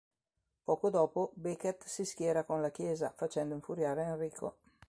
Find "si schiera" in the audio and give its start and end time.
1.85-2.43